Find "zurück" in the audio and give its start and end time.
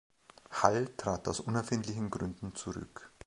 2.55-3.11